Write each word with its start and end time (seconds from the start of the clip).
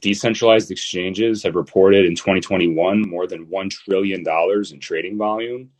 decentralized 0.00 0.70
exchanges 0.70 1.42
have 1.42 1.56
reported 1.56 2.04
in 2.04 2.14
2021 2.14 3.08
more 3.08 3.26
than 3.26 3.46
$1 3.46 3.70
trillion 3.70 4.24
in 4.72 4.80
trading 4.80 5.18
volume. 5.18 5.70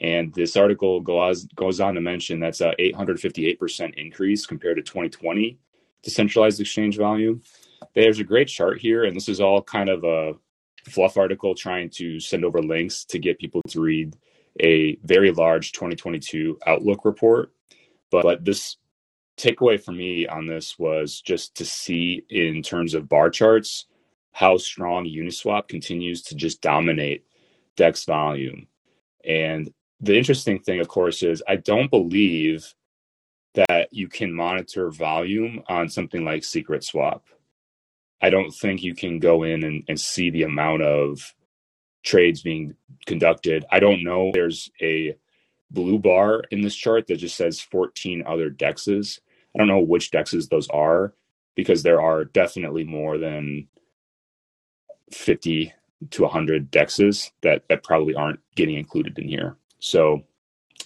And 0.00 0.32
this 0.34 0.56
article 0.56 1.00
goes, 1.00 1.44
goes 1.54 1.78
on 1.80 1.94
to 1.94 2.00
mention 2.00 2.40
that's 2.40 2.62
a 2.62 2.74
858% 2.78 3.94
increase 3.94 4.46
compared 4.46 4.76
to 4.76 4.82
2020 4.82 5.58
decentralized 6.02 6.60
exchange 6.60 6.96
volume. 6.96 7.42
There's 7.94 8.18
a 8.18 8.24
great 8.24 8.48
chart 8.48 8.78
here, 8.78 9.04
and 9.04 9.14
this 9.14 9.28
is 9.28 9.40
all 9.40 9.62
kind 9.62 9.90
of 9.90 10.04
a 10.04 10.34
fluff 10.88 11.18
article 11.18 11.54
trying 11.54 11.90
to 11.90 12.18
send 12.20 12.44
over 12.44 12.62
links 12.62 13.04
to 13.06 13.18
get 13.18 13.38
people 13.38 13.60
to 13.68 13.80
read 13.80 14.16
a 14.60 14.96
very 15.04 15.30
large 15.30 15.72
2022 15.72 16.58
outlook 16.66 17.04
report. 17.04 17.52
But, 18.10 18.22
but 18.22 18.44
this 18.44 18.76
takeaway 19.40 19.82
for 19.82 19.92
me 19.92 20.26
on 20.26 20.46
this 20.46 20.78
was 20.78 21.20
just 21.20 21.54
to 21.56 21.64
see 21.64 22.24
in 22.28 22.62
terms 22.62 22.94
of 22.94 23.08
bar 23.08 23.30
charts 23.30 23.86
how 24.32 24.56
strong 24.56 25.06
Uniswap 25.06 25.68
continues 25.68 26.22
to 26.22 26.34
just 26.34 26.60
dominate 26.60 27.24
DEX 27.76 28.04
volume. 28.04 28.66
And 29.24 29.72
the 30.00 30.16
interesting 30.16 30.58
thing, 30.60 30.80
of 30.80 30.88
course, 30.88 31.22
is 31.22 31.42
I 31.48 31.56
don't 31.56 31.90
believe 31.90 32.74
that 33.54 33.88
you 33.90 34.08
can 34.08 34.32
monitor 34.32 34.90
volume 34.90 35.62
on 35.68 35.88
something 35.88 36.24
like 36.24 36.44
Secret 36.44 36.84
Swap. 36.84 37.24
I 38.22 38.30
don't 38.30 38.52
think 38.52 38.82
you 38.82 38.94
can 38.94 39.18
go 39.18 39.42
in 39.42 39.64
and, 39.64 39.82
and 39.88 39.98
see 39.98 40.30
the 40.30 40.44
amount 40.44 40.82
of 40.82 41.34
trades 42.02 42.42
being 42.42 42.74
conducted. 43.06 43.64
I 43.70 43.80
don't 43.80 44.04
know. 44.04 44.30
There's 44.32 44.70
a 44.80 45.16
blue 45.70 45.98
bar 45.98 46.42
in 46.50 46.60
this 46.60 46.74
chart 46.74 47.06
that 47.06 47.16
just 47.16 47.36
says 47.36 47.60
14 47.60 48.22
other 48.26 48.50
dexes. 48.50 49.20
I 49.54 49.58
don't 49.58 49.68
know 49.68 49.80
which 49.80 50.10
dexes 50.10 50.48
those 50.48 50.68
are 50.68 51.14
because 51.54 51.82
there 51.82 52.00
are 52.00 52.24
definitely 52.24 52.84
more 52.84 53.18
than 53.18 53.68
50 55.12 55.72
to 56.10 56.22
100 56.22 56.70
dexes 56.70 57.30
that, 57.42 57.64
that 57.68 57.82
probably 57.82 58.14
aren't 58.14 58.40
getting 58.54 58.76
included 58.76 59.18
in 59.18 59.28
here. 59.28 59.56
So 59.80 60.22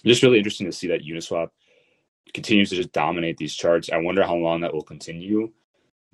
just 0.03 0.23
really 0.23 0.37
interesting 0.37 0.65
to 0.65 0.73
see 0.73 0.87
that 0.87 1.05
Uniswap 1.05 1.49
continues 2.33 2.69
to 2.69 2.75
just 2.75 2.91
dominate 2.91 3.37
these 3.37 3.55
charts. 3.55 3.89
I 3.91 3.97
wonder 3.97 4.23
how 4.23 4.35
long 4.35 4.61
that 4.61 4.73
will 4.73 4.83
continue 4.83 5.51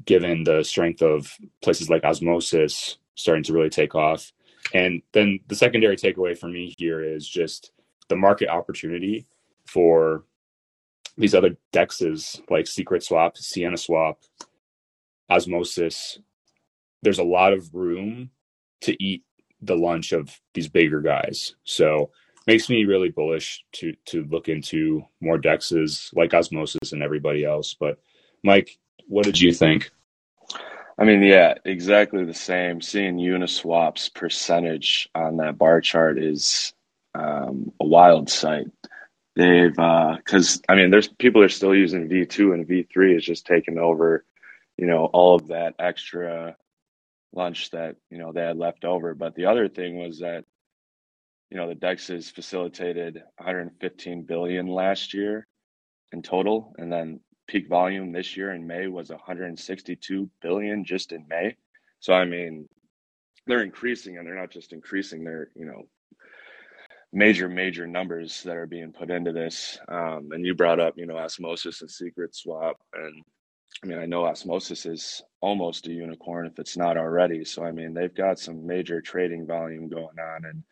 given 0.05 0.43
the 0.43 0.63
strength 0.63 1.01
of 1.01 1.35
places 1.61 1.89
like 1.89 2.03
Osmosis 2.03 2.97
starting 3.15 3.43
to 3.43 3.53
really 3.53 3.69
take 3.69 3.95
off. 3.95 4.31
And 4.73 5.01
then 5.11 5.39
the 5.47 5.55
secondary 5.55 5.95
takeaway 5.95 6.37
for 6.37 6.47
me 6.47 6.73
here 6.77 7.03
is 7.03 7.27
just 7.27 7.71
the 8.09 8.15
market 8.15 8.49
opportunity 8.49 9.25
for 9.65 10.23
these 11.17 11.35
other 11.35 11.57
dexes 11.73 12.41
like 12.49 12.67
Secret 12.67 13.03
Swap, 13.03 13.37
Sienna 13.37 13.77
Swap, 13.77 14.19
Osmosis. 15.29 16.19
There's 17.01 17.19
a 17.19 17.23
lot 17.23 17.53
of 17.53 17.73
room 17.73 18.31
to 18.81 19.03
eat 19.03 19.23
the 19.61 19.75
lunch 19.75 20.11
of 20.11 20.39
these 20.53 20.67
bigger 20.67 21.01
guys. 21.01 21.55
So 21.63 22.11
makes 22.47 22.69
me 22.69 22.85
really 22.85 23.09
bullish 23.09 23.63
to 23.73 23.93
to 24.05 24.23
look 24.25 24.49
into 24.49 25.03
more 25.19 25.37
dexes 25.37 26.09
like 26.13 26.33
Osmosis 26.33 26.91
and 26.91 27.03
everybody 27.03 27.45
else. 27.45 27.75
But 27.79 27.99
Mike, 28.43 28.79
what 29.07 29.25
did 29.25 29.39
you 29.39 29.53
think? 29.53 29.91
I 30.97 31.03
mean, 31.03 31.23
yeah, 31.23 31.55
exactly 31.65 32.25
the 32.25 32.33
same. 32.33 32.81
Seeing 32.81 33.17
Uniswap's 33.17 34.09
percentage 34.09 35.09
on 35.15 35.37
that 35.37 35.57
bar 35.57 35.81
chart 35.81 36.19
is 36.19 36.73
um, 37.15 37.71
a 37.79 37.85
wild 37.85 38.29
sight. 38.29 38.67
They've 39.35 39.71
because 39.71 40.57
uh, 40.57 40.71
I 40.71 40.75
mean, 40.75 40.91
there's 40.91 41.07
people 41.07 41.41
are 41.41 41.49
still 41.49 41.73
using 41.73 42.09
V2 42.09 42.53
and 42.53 42.67
V3 42.67 43.17
is 43.17 43.25
just 43.25 43.45
taking 43.45 43.77
over, 43.77 44.25
you 44.77 44.85
know, 44.85 45.05
all 45.05 45.35
of 45.35 45.47
that 45.47 45.75
extra 45.79 46.57
lunch 47.33 47.69
that 47.71 47.95
you 48.09 48.17
know 48.17 48.31
they 48.31 48.41
had 48.41 48.57
left 48.57 48.83
over. 48.85 49.13
But 49.13 49.35
the 49.35 49.45
other 49.45 49.69
thing 49.69 49.97
was 49.97 50.19
that 50.19 50.43
you 51.49 51.57
know 51.57 51.67
the 51.67 51.75
dexes 51.75 52.31
facilitated 52.31 53.23
115 53.37 54.23
billion 54.23 54.67
last 54.67 55.13
year 55.13 55.47
in 56.11 56.21
total, 56.21 56.73
and 56.77 56.91
then 56.91 57.21
peak 57.47 57.69
volume 57.69 58.11
this 58.11 58.35
year 58.35 58.51
in 58.51 58.67
May 58.67 58.87
was 58.87 59.09
162 59.09 60.29
billion 60.41 60.85
just 60.85 61.11
in 61.11 61.25
May. 61.29 61.55
So 61.99 62.13
I 62.13 62.25
mean, 62.25 62.67
they're 63.47 63.63
increasing, 63.63 64.17
and 64.17 64.27
they're 64.27 64.35
not 64.35 64.51
just 64.51 64.73
increasing; 64.73 65.23
they're 65.23 65.49
you 65.55 65.65
know 65.65 65.87
major 67.13 67.49
major 67.49 67.87
numbers 67.87 68.43
that 68.43 68.55
are 68.55 68.67
being 68.67 68.93
put 68.93 69.11
into 69.11 69.31
this. 69.31 69.79
Um, 69.87 70.29
and 70.31 70.45
you 70.45 70.55
brought 70.55 70.79
up 70.79 70.93
you 70.97 71.05
know 71.05 71.17
osmosis 71.17 71.81
and 71.81 71.91
secret 71.91 72.35
swap, 72.35 72.77
and 72.93 73.23
I 73.83 73.87
mean 73.87 73.99
I 73.99 74.05
know 74.05 74.25
osmosis 74.25 74.85
is 74.85 75.21
almost 75.41 75.87
a 75.87 75.91
unicorn 75.93 76.47
if 76.47 76.59
it's 76.59 76.77
not 76.77 76.97
already. 76.97 77.45
So 77.45 77.63
I 77.63 77.71
mean 77.71 77.93
they've 77.93 78.13
got 78.13 78.39
some 78.39 78.65
major 78.65 79.01
trading 79.01 79.45
volume 79.45 79.89
going 79.89 80.19
on, 80.19 80.45
and 80.45 80.63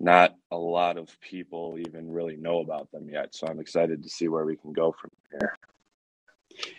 not 0.00 0.34
a 0.50 0.56
lot 0.56 0.96
of 0.96 1.08
people 1.20 1.76
even 1.78 2.10
really 2.10 2.36
know 2.36 2.60
about 2.60 2.90
them 2.92 3.08
yet. 3.08 3.34
So 3.34 3.46
I'm 3.46 3.60
excited 3.60 4.02
to 4.02 4.08
see 4.08 4.28
where 4.28 4.44
we 4.44 4.56
can 4.56 4.72
go 4.72 4.94
from 5.00 5.10
here. 5.30 5.56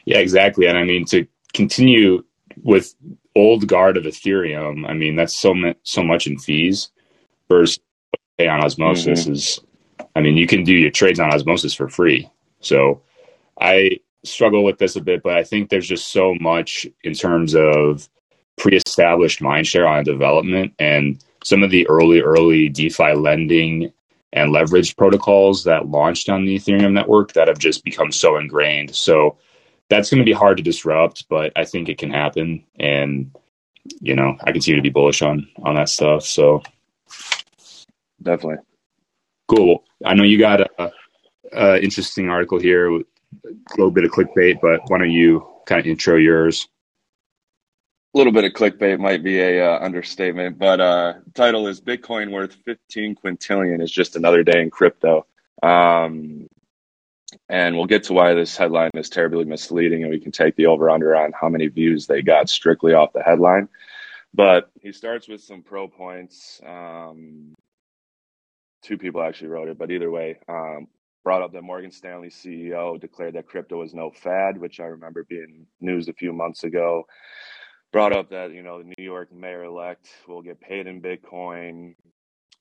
Yeah, 0.05 0.19
exactly. 0.19 0.67
And 0.67 0.77
I 0.77 0.83
mean, 0.83 1.05
to 1.05 1.27
continue 1.53 2.23
with 2.63 2.95
old 3.35 3.67
guard 3.67 3.97
of 3.97 4.03
Ethereum, 4.03 4.87
I 4.87 4.93
mean, 4.93 5.15
that's 5.15 5.35
so 5.35 5.53
so 5.83 6.03
much 6.03 6.27
in 6.27 6.37
fees 6.37 6.91
versus 7.49 7.79
on 8.47 8.63
osmosis 8.63 9.23
mm-hmm. 9.23 9.33
is, 9.33 9.59
I 10.15 10.21
mean, 10.21 10.37
you 10.37 10.47
can 10.47 10.63
do 10.63 10.73
your 10.73 10.91
trades 10.91 11.19
on 11.19 11.33
osmosis 11.33 11.73
for 11.73 11.89
free. 11.89 12.29
So 12.61 13.01
I 13.59 13.99
struggle 14.23 14.63
with 14.63 14.77
this 14.77 14.95
a 14.95 15.01
bit, 15.01 15.23
but 15.23 15.37
I 15.37 15.43
think 15.43 15.69
there's 15.69 15.87
just 15.87 16.11
so 16.11 16.35
much 16.39 16.85
in 17.03 17.13
terms 17.13 17.55
of 17.55 18.09
pre-established 18.57 19.39
mindshare 19.39 19.89
on 19.89 20.03
development 20.03 20.73
and 20.79 21.23
some 21.43 21.63
of 21.63 21.71
the 21.71 21.87
early, 21.87 22.21
early 22.21 22.67
DeFi 22.69 23.13
lending 23.13 23.91
and 24.33 24.51
leverage 24.51 24.95
protocols 24.95 25.63
that 25.63 25.87
launched 25.87 26.29
on 26.29 26.45
the 26.45 26.55
Ethereum 26.55 26.91
network 26.91 27.33
that 27.33 27.47
have 27.47 27.57
just 27.57 27.83
become 27.83 28.11
so 28.11 28.37
ingrained. 28.37 28.93
So 28.95 29.37
that's 29.89 30.09
going 30.09 30.19
to 30.19 30.25
be 30.25 30.33
hard 30.33 30.57
to 30.57 30.63
disrupt, 30.63 31.27
but 31.29 31.51
I 31.55 31.65
think 31.65 31.89
it 31.89 31.97
can 31.97 32.11
happen. 32.11 32.63
And, 32.79 33.35
you 34.01 34.15
know, 34.15 34.35
I 34.43 34.51
continue 34.51 34.75
to 34.75 34.83
be 34.83 34.89
bullish 34.89 35.21
on, 35.21 35.47
on 35.63 35.75
that 35.75 35.89
stuff. 35.89 36.23
So 36.25 36.61
definitely. 38.21 38.63
Cool. 39.47 39.83
I 40.05 40.13
know 40.13 40.23
you 40.23 40.37
got 40.37 40.61
a, 40.61 40.91
a 41.51 41.83
interesting 41.83 42.29
article 42.29 42.59
here, 42.59 42.91
with 42.91 43.07
a 43.43 43.49
little 43.77 43.91
bit 43.91 44.03
of 44.03 44.11
clickbait, 44.11 44.59
but 44.61 44.81
why 44.87 44.97
don't 44.97 45.11
you 45.11 45.45
kind 45.65 45.79
of 45.79 45.87
intro 45.87 46.17
yours? 46.17 46.67
A 48.13 48.17
little 48.17 48.33
bit 48.33 48.43
of 48.43 48.53
clickbait 48.53 48.99
might 48.99 49.23
be 49.23 49.39
a 49.39 49.63
uh, 49.63 49.79
understatement, 49.79 50.57
but 50.57 50.79
uh, 50.79 51.13
title 51.35 51.67
is 51.67 51.79
Bitcoin 51.79 52.31
worth 52.31 52.55
15 52.65 53.15
quintillion 53.15 53.81
is 53.81 53.91
just 53.91 54.15
another 54.15 54.43
day 54.43 54.61
in 54.61 54.71
crypto. 54.71 55.27
Um, 55.61 56.47
and 57.47 57.75
we'll 57.75 57.85
get 57.85 58.05
to 58.05 58.13
why 58.13 58.33
this 58.33 58.57
headline 58.57 58.89
is 58.95 59.09
terribly 59.09 59.45
misleading, 59.45 60.01
and 60.03 60.11
we 60.11 60.19
can 60.19 60.31
take 60.31 60.55
the 60.55 60.65
over 60.65 60.89
under 60.89 61.15
on 61.15 61.31
how 61.39 61.49
many 61.49 61.67
views 61.67 62.07
they 62.07 62.23
got 62.23 62.49
strictly 62.49 62.93
off 62.93 63.13
the 63.13 63.21
headline. 63.21 63.69
But 64.33 64.71
he 64.81 64.91
starts 64.91 65.27
with 65.27 65.41
some 65.41 65.61
pro 65.61 65.87
points. 65.87 66.61
Um, 66.65 67.53
two 68.81 68.97
people 68.97 69.21
actually 69.21 69.49
wrote 69.49 69.69
it, 69.69 69.77
but 69.77 69.91
either 69.91 70.11
way, 70.11 70.37
um, 70.47 70.87
brought 71.23 71.41
up 71.41 71.51
that 71.53 71.63
Morgan 71.63 71.91
Stanley 71.91 72.29
CEO 72.29 72.99
declared 72.99 73.35
that 73.35 73.47
crypto 73.47 73.81
is 73.83 73.93
no 73.93 74.11
fad, 74.11 74.57
which 74.57 74.79
I 74.79 74.85
remember 74.85 75.25
being 75.29 75.65
news 75.81 76.07
a 76.07 76.13
few 76.13 76.33
months 76.33 76.63
ago. 76.63 77.05
Brought 77.91 78.13
up 78.13 78.29
that 78.29 78.51
you 78.53 78.61
know 78.61 78.79
the 78.79 78.93
New 78.97 79.03
York 79.03 79.33
mayor 79.33 79.63
elect 79.63 80.07
will 80.27 80.41
get 80.41 80.61
paid 80.61 80.87
in 80.87 81.01
Bitcoin 81.01 81.95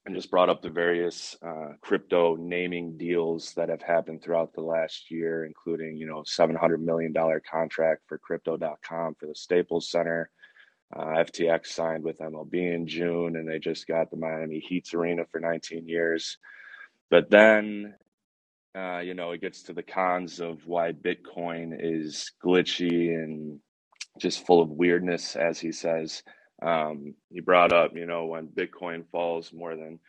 and 0.07 0.17
just 0.17 0.31
brought 0.31 0.49
up 0.49 0.63
the 0.63 0.71
various 0.71 1.37
uh, 1.43 1.73
crypto 1.83 2.35
naming 2.37 2.97
deals 2.97 3.53
that 3.55 3.69
have 3.69 3.83
happened 3.83 4.23
throughout 4.23 4.55
the 4.55 4.61
last 4.63 5.11
year, 5.11 5.45
including 5.45 5.97
you 5.99 6.07
know 6.07 6.23
$700 6.23 6.81
million 6.81 7.15
contract 7.51 8.03
for 8.07 8.17
Crypto.com 8.17 9.17
for 9.21 9.27
the 9.27 9.35
Staples 9.35 9.91
Center. 9.91 10.31
Uh, 10.97 11.07
FTX 11.25 11.67
signed 11.69 12.05
with 12.05 12.19
MLB 12.19 12.75
in 12.75 12.87
June, 12.87 13.37
and 13.37 13.49
they 13.49 13.59
just 13.59 13.87
got 13.87 14.11
the 14.11 14.17
Miami 14.17 14.61
Heat's 14.61 14.95
arena 14.95 15.25
for 15.31 15.41
19 15.41 15.89
years. 15.89 16.39
But 17.11 17.31
then, 17.31 17.95
uh, 18.77 19.01
you 19.01 19.15
know, 19.15 19.33
it 19.33 19.41
gets 19.41 19.65
to 19.65 19.75
the 19.75 19.83
cons 19.83 20.41
of 20.41 20.67
why 20.67 20.93
Bitcoin 20.93 21.77
is 21.79 22.33
glitchy 22.45 23.15
and 23.15 23.61
just 24.19 24.47
full 24.47 24.63
of 24.63 24.71
weirdness, 24.71 25.37
as 25.37 25.61
he 25.61 25.73
says. 25.73 26.23
Um, 26.63 27.15
he 27.31 27.41
brought 27.41 27.73
up, 27.73 27.93
you 27.97 28.07
know, 28.07 28.27
when 28.27 28.49
Bitcoin 28.49 29.05
falls 29.13 29.53
more 29.53 29.77
than 29.77 30.01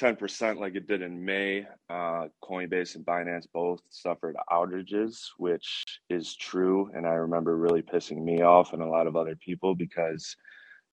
10% 0.00 0.58
like 0.58 0.74
it 0.76 0.86
did 0.86 1.02
in 1.02 1.22
May, 1.22 1.66
uh, 1.90 2.26
Coinbase 2.42 2.94
and 2.96 3.04
Binance 3.04 3.46
both 3.52 3.80
suffered 3.90 4.34
outages, 4.50 5.18
which 5.36 5.84
is 6.08 6.34
true. 6.36 6.90
And 6.94 7.06
I 7.06 7.12
remember 7.12 7.56
really 7.56 7.82
pissing 7.82 8.22
me 8.24 8.40
off 8.40 8.72
and 8.72 8.82
a 8.82 8.88
lot 8.88 9.06
of 9.06 9.14
other 9.14 9.36
people 9.36 9.74
because 9.74 10.34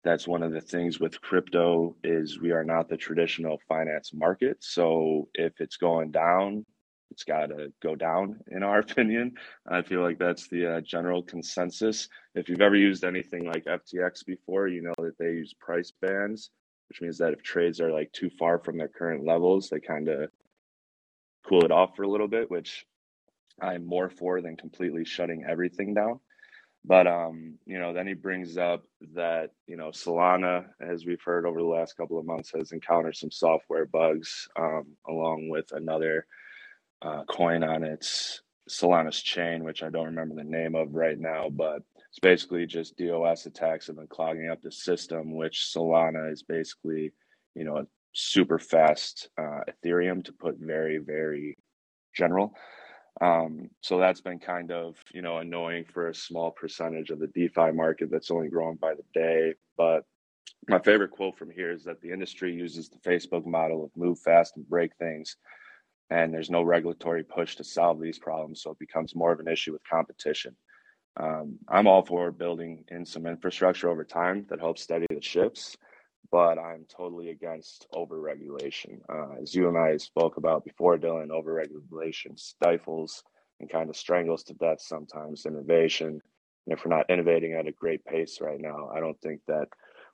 that's 0.03 0.27
one 0.27 0.43
of 0.43 0.51
the 0.51 0.61
things 0.61 0.99
with 0.99 1.21
crypto 1.21 1.95
is 2.03 2.41
we 2.41 2.51
are 2.51 2.65
not 2.65 2.89
the 2.89 2.97
traditional 2.97 3.59
finance 3.67 4.11
market. 4.13 4.57
So 4.59 5.29
if 5.33 5.53
it's 5.59 5.77
going 5.77 6.11
down, 6.11 6.65
it's 7.09 7.23
got 7.23 7.47
to 7.47 7.71
go 7.81 7.95
down, 7.95 8.39
in 8.51 8.61
our 8.61 8.79
opinion. 8.87 9.33
I 9.69 9.83
feel 9.83 10.01
like 10.01 10.19
that's 10.19 10.49
the 10.49 10.77
uh, 10.77 10.81
general 10.81 11.23
consensus. 11.23 12.09
If 12.35 12.49
you've 12.49 12.61
ever 12.61 12.75
used 12.75 13.05
anything 13.05 13.45
like 13.45 13.65
FTX 13.65 14.25
before, 14.25 14.67
you 14.67 14.81
know 14.81 14.93
that 14.97 15.17
they 15.17 15.31
use 15.31 15.53
price 15.59 15.93
bands, 16.01 16.51
which 16.89 17.01
means 17.01 17.17
that 17.19 17.33
if 17.33 17.43
trades 17.43 17.81
are 17.81 17.91
like 17.91 18.11
too 18.11 18.29
far 18.29 18.59
from 18.59 18.77
their 18.77 18.87
current 18.87 19.25
levels, 19.25 19.69
they 19.69 19.79
kind 19.79 20.07
of 20.07 20.29
cool 21.47 21.63
it 21.65 21.71
off 21.71 21.95
for 21.95 22.03
a 22.03 22.09
little 22.09 22.27
bit, 22.27 22.49
which 22.51 22.85
I'm 23.61 23.85
more 23.85 24.09
for 24.09 24.41
than 24.41 24.55
completely 24.55 25.05
shutting 25.05 25.45
everything 25.47 25.93
down. 25.93 26.19
But 26.85 27.07
um, 27.07 27.55
you 27.65 27.79
know, 27.79 27.93
then 27.93 28.07
he 28.07 28.13
brings 28.13 28.57
up 28.57 28.83
that 29.13 29.51
you 29.67 29.75
know 29.75 29.89
Solana, 29.89 30.65
as 30.79 31.05
we've 31.05 31.21
heard 31.21 31.45
over 31.45 31.59
the 31.59 31.67
last 31.67 31.97
couple 31.97 32.17
of 32.17 32.25
months, 32.25 32.51
has 32.55 32.71
encountered 32.71 33.15
some 33.15 33.31
software 33.31 33.85
bugs, 33.85 34.47
um, 34.57 34.85
along 35.07 35.49
with 35.49 35.71
another 35.73 36.25
uh, 37.01 37.23
coin 37.25 37.63
on 37.63 37.83
its 37.83 38.41
Solana's 38.69 39.21
chain, 39.21 39.63
which 39.63 39.83
I 39.83 39.89
don't 39.89 40.07
remember 40.07 40.35
the 40.35 40.43
name 40.43 40.75
of 40.75 40.93
right 40.93 41.19
now, 41.19 41.49
but 41.49 41.81
it's 42.09 42.19
basically 42.19 42.65
just 42.65 42.97
DOS 42.97 43.45
attacks 43.45 43.87
have 43.87 43.97
been 43.97 44.07
clogging 44.07 44.49
up 44.49 44.61
the 44.61 44.71
system, 44.71 45.35
which 45.35 45.71
Solana 45.73 46.31
is 46.31 46.43
basically, 46.43 47.13
you 47.55 47.63
know, 47.63 47.77
a 47.77 47.87
super 48.13 48.57
fast 48.57 49.29
uh, 49.37 49.59
Ethereum 49.69 50.23
to 50.25 50.33
put 50.33 50.57
very, 50.57 50.97
very 50.97 51.57
general. 52.15 52.53
Um, 53.21 53.69
so 53.81 53.97
that's 53.97 54.21
been 54.21 54.39
kind 54.39 54.71
of 54.71 54.95
you 55.13 55.21
know 55.21 55.37
annoying 55.37 55.85
for 55.91 56.09
a 56.09 56.15
small 56.15 56.51
percentage 56.51 57.09
of 57.09 57.19
the 57.19 57.27
DeFi 57.27 57.71
market 57.71 58.09
that's 58.11 58.31
only 58.31 58.49
growing 58.49 58.77
by 58.77 58.93
the 58.93 59.03
day. 59.13 59.55
But 59.75 60.03
my 60.67 60.79
favorite 60.79 61.11
quote 61.11 61.37
from 61.37 61.49
here 61.49 61.71
is 61.71 61.83
that 61.85 62.01
the 62.01 62.11
industry 62.11 62.53
uses 62.53 62.89
the 62.89 63.09
Facebook 63.09 63.45
model 63.45 63.83
of 63.83 63.91
move 63.95 64.19
fast 64.19 64.55
and 64.55 64.67
break 64.69 64.95
things, 64.97 65.35
and 66.09 66.33
there's 66.33 66.49
no 66.49 66.61
regulatory 66.61 67.23
push 67.23 67.55
to 67.55 67.63
solve 67.63 67.99
these 67.99 68.19
problems, 68.19 68.61
so 68.61 68.71
it 68.71 68.79
becomes 68.79 69.15
more 69.15 69.31
of 69.31 69.39
an 69.39 69.47
issue 69.47 69.73
with 69.73 69.81
competition. 69.89 70.55
Um, 71.19 71.57
I'm 71.67 71.87
all 71.87 72.05
for 72.05 72.31
building 72.31 72.85
in 72.89 73.05
some 73.05 73.25
infrastructure 73.25 73.89
over 73.89 74.03
time 74.03 74.45
that 74.49 74.59
helps 74.59 74.83
steady 74.83 75.05
the 75.09 75.21
ships 75.21 75.75
but 76.31 76.57
I'm 76.57 76.85
totally 76.89 77.29
against 77.29 77.87
overregulation. 77.93 78.99
Uh, 79.09 79.41
as 79.41 79.55
you 79.55 79.67
and 79.67 79.77
I 79.77 79.97
spoke 79.97 80.37
about 80.37 80.65
before, 80.65 80.97
Dylan, 80.97 81.29
overregulation 81.29 82.37
stifles 82.37 83.23
and 83.59 83.69
kind 83.69 83.89
of 83.89 83.95
strangles 83.95 84.43
to 84.43 84.53
death 84.53 84.81
sometimes 84.81 85.45
innovation. 85.45 86.21
And 86.65 86.77
if 86.77 86.83
we're 86.83 86.95
not 86.95 87.09
innovating 87.09 87.53
at 87.53 87.67
a 87.67 87.71
great 87.71 88.03
pace 88.05 88.39
right 88.41 88.59
now, 88.59 88.89
I 88.93 88.99
don't 88.99 89.19
think 89.21 89.41
that 89.47 89.67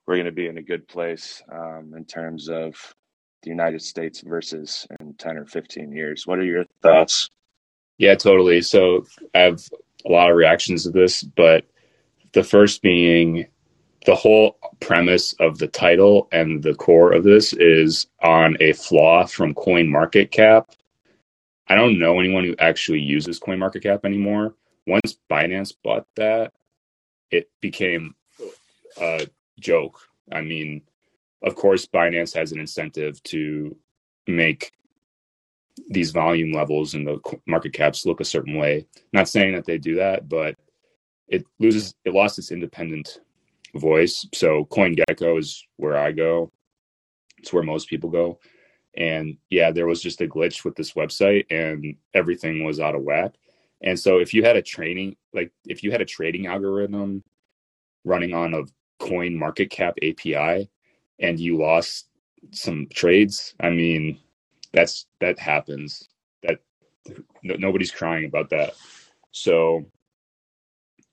we're 0.05 0.15
going 0.15 0.25
to 0.25 0.31
be 0.31 0.47
in 0.47 0.57
a 0.57 0.63
good 0.63 0.87
place 0.87 1.41
um, 1.51 1.93
in 1.97 2.05
terms 2.05 2.49
of 2.49 2.75
the 3.41 3.49
United 3.49 3.81
States 3.81 4.21
versus 4.21 4.87
in 4.99 5.15
10 5.15 5.37
or 5.37 5.45
15 5.45 5.91
years. 5.91 6.27
What 6.27 6.39
are 6.39 6.45
your 6.45 6.65
thoughts? 6.81 7.29
Yeah, 7.97 8.15
totally. 8.15 8.61
So 8.61 9.05
I 9.33 9.39
have 9.39 9.67
a 10.05 10.11
lot 10.11 10.29
of 10.29 10.37
reactions 10.37 10.83
to 10.83 10.89
this, 10.89 11.23
but 11.23 11.65
the 12.33 12.43
first 12.43 12.81
being 12.81 13.45
the 14.05 14.15
whole 14.15 14.57
premise 14.79 15.33
of 15.39 15.57
the 15.59 15.67
title 15.67 16.27
and 16.31 16.61
the 16.61 16.73
core 16.75 17.13
of 17.13 17.23
this 17.23 17.53
is 17.53 18.07
on 18.21 18.57
a 18.59 18.73
flaw 18.73 19.25
from 19.25 19.53
coin 19.53 19.89
market 19.89 20.31
cap. 20.31 20.71
I 21.67 21.75
don't 21.75 21.99
know 21.99 22.19
anyone 22.19 22.43
who 22.43 22.55
actually 22.59 22.99
uses 22.99 23.39
coin 23.39 23.59
market 23.59 23.83
cap 23.83 24.03
anymore. 24.03 24.55
Once 24.85 25.17
binance 25.31 25.73
bought 25.81 26.05
that 26.17 26.51
it 27.31 27.49
became 27.61 28.15
a 28.99 29.27
joke. 29.59 29.99
I 30.31 30.41
mean 30.41 30.81
of 31.41 31.55
course 31.55 31.85
binance 31.85 32.33
has 32.33 32.51
an 32.51 32.59
incentive 32.59 33.21
to 33.23 33.77
make 34.27 34.71
these 35.89 36.11
volume 36.11 36.51
levels 36.51 36.93
and 36.93 37.07
the 37.07 37.19
market 37.47 37.73
caps 37.73 38.05
look 38.05 38.19
a 38.19 38.25
certain 38.25 38.57
way 38.57 38.85
not 39.11 39.27
saying 39.27 39.53
that 39.53 39.65
they 39.65 39.77
do 39.77 39.95
that 39.95 40.29
but 40.29 40.55
it 41.27 41.43
loses 41.59 41.95
it 42.05 42.13
lost 42.13 42.37
its 42.37 42.51
independent 42.51 43.19
voice. 43.75 44.25
So 44.33 44.65
CoinGecko 44.65 45.39
is 45.39 45.65
where 45.77 45.97
I 45.97 46.11
go. 46.11 46.51
It's 47.39 47.51
where 47.51 47.63
most 47.63 47.89
people 47.89 48.09
go. 48.09 48.39
And 48.95 49.37
yeah, 49.49 49.71
there 49.71 49.87
was 49.87 50.01
just 50.01 50.21
a 50.21 50.27
glitch 50.27 50.63
with 50.63 50.75
this 50.75 50.93
website 50.93 51.45
and 51.49 51.95
everything 52.13 52.63
was 52.63 52.79
out 52.79 52.95
of 52.95 53.01
whack. 53.01 53.33
And 53.81 53.99
so 53.99 54.19
if 54.19 54.33
you 54.33 54.43
had 54.43 54.55
a 54.55 54.61
training 54.61 55.15
like 55.33 55.51
if 55.65 55.83
you 55.83 55.91
had 55.91 56.01
a 56.01 56.05
trading 56.05 56.47
algorithm 56.47 57.23
running 58.05 58.33
on 58.33 58.53
a 58.53 58.63
coin 58.99 59.35
market 59.35 59.71
cap 59.71 59.95
API 60.03 60.69
and 61.19 61.39
you 61.39 61.57
lost 61.57 62.07
some 62.51 62.87
trades, 62.93 63.55
I 63.59 63.71
mean, 63.71 64.19
that's 64.73 65.07
that 65.19 65.39
happens. 65.39 66.09
That 66.43 66.59
no, 67.43 67.55
nobody's 67.55 67.91
crying 67.91 68.25
about 68.25 68.49
that. 68.49 68.73
So 69.31 69.85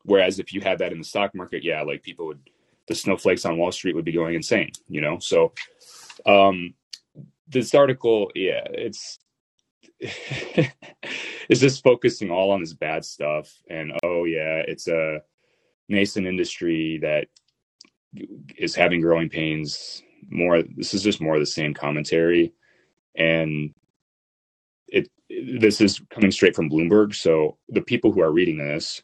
Whereas 0.05 0.39
if 0.39 0.53
you 0.53 0.61
had 0.61 0.79
that 0.79 0.93
in 0.93 0.99
the 0.99 1.05
stock 1.05 1.35
market, 1.35 1.63
yeah, 1.63 1.83
like 1.83 2.03
people 2.03 2.27
would, 2.27 2.41
the 2.89 2.95
snowflakes 2.95 3.45
on 3.45 3.59
Wall 3.59 3.73
Street 3.73 3.95
would 3.95 4.05
be 4.05 4.13
going 4.13 4.35
insane, 4.35 4.71
you 4.89 5.01
know? 5.01 5.19
So, 5.19 5.53
um, 6.27 6.75
this 7.49 7.75
article, 7.75 8.31
yeah, 8.35 8.63
it's, 8.71 9.19
it's 10.01 11.61
just 11.61 11.85
focusing 11.85 12.31
all 12.31 12.51
on 12.51 12.61
this 12.61 12.73
bad 12.73 13.05
stuff. 13.05 13.53
And 13.69 13.93
oh, 14.03 14.25
yeah, 14.25 14.63
it's 14.67 14.89
a 14.89 15.21
nascent 15.89 16.27
industry 16.27 16.99
that 17.03 17.27
is 18.57 18.75
having 18.75 19.03
growing 19.03 19.29
pains. 19.29 20.03
More, 20.31 20.63
this 20.63 20.95
is 20.95 21.03
just 21.03 21.21
more 21.21 21.35
of 21.35 21.41
the 21.41 21.47
same 21.47 21.75
commentary. 21.75 22.55
And 23.21 23.75
it, 24.89 25.09
this 25.29 25.81
is 25.81 26.01
coming 26.11 26.33
straight 26.33 26.57
from 26.57 26.71
Bloomberg. 26.71 27.15
So 27.15 27.59
the 27.69 27.83
people 27.83 28.13
who 28.13 28.23
are 28.23 28.33
reading 28.33 28.59
this 28.59 29.03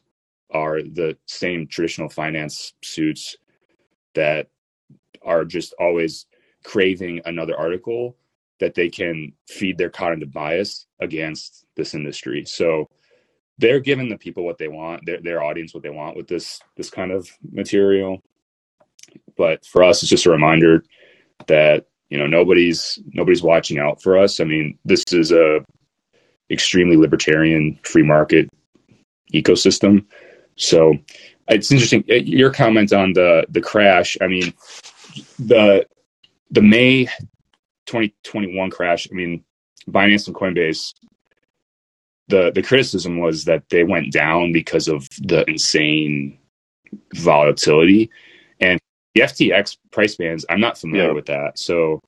are 0.50 0.82
the 0.82 1.16
same 1.26 1.66
traditional 1.68 2.08
finance 2.08 2.74
suits 2.82 3.36
that 4.14 4.48
are 5.22 5.44
just 5.44 5.74
always 5.80 6.26
craving 6.64 7.20
another 7.26 7.56
article 7.58 8.16
that 8.60 8.74
they 8.74 8.88
can 8.88 9.32
feed 9.48 9.78
their 9.78 9.90
cognitive 9.90 10.32
bias 10.32 10.86
against 11.00 11.66
this 11.76 11.94
industry. 11.94 12.44
So 12.46 12.88
they're 13.58 13.80
giving 13.80 14.08
the 14.08 14.18
people 14.18 14.44
what 14.44 14.58
they 14.58 14.68
want, 14.68 15.04
their 15.06 15.20
their 15.20 15.42
audience 15.42 15.74
what 15.74 15.82
they 15.82 15.90
want 15.90 16.16
with 16.16 16.28
this 16.28 16.60
this 16.76 16.90
kind 16.90 17.12
of 17.12 17.28
material. 17.52 18.22
But 19.36 19.66
for 19.66 19.84
us, 19.84 20.02
it's 20.02 20.10
just 20.10 20.26
a 20.26 20.30
reminder 20.30 20.84
that 21.46 21.86
you 22.10 22.18
know 22.18 22.26
nobody's 22.26 22.98
nobody's 23.12 23.42
watching 23.42 23.78
out 23.78 24.02
for 24.02 24.18
us. 24.18 24.40
I 24.40 24.44
mean, 24.44 24.78
this 24.84 25.04
is 25.12 25.32
a 25.32 25.64
extremely 26.50 26.96
libertarian 26.96 27.78
free 27.82 28.04
market 28.04 28.48
ecosystem 29.34 30.06
so 30.56 30.94
it's 31.48 31.70
interesting 31.70 32.04
uh, 32.10 32.14
your 32.14 32.50
comment 32.50 32.92
on 32.92 33.12
the 33.12 33.46
the 33.48 33.60
crash. 33.60 34.16
I 34.20 34.26
mean, 34.26 34.52
the 35.38 35.86
the 36.50 36.62
May 36.62 37.04
2021 37.86 38.70
crash. 38.70 39.06
I 39.10 39.14
mean, 39.14 39.44
Binance 39.88 40.26
and 40.26 40.36
Coinbase. 40.36 40.94
The 42.28 42.50
the 42.50 42.62
criticism 42.62 43.20
was 43.20 43.44
that 43.44 43.68
they 43.68 43.84
went 43.84 44.12
down 44.12 44.52
because 44.52 44.88
of 44.88 45.08
the 45.22 45.48
insane 45.48 46.38
volatility 47.14 48.10
and 48.58 48.80
the 49.16 49.22
FTX 49.22 49.78
price 49.90 50.16
bands. 50.16 50.44
I'm 50.50 50.60
not 50.60 50.78
familiar 50.78 51.08
yeah. 51.08 51.14
with 51.14 51.26
that, 51.26 51.58
so 51.58 52.00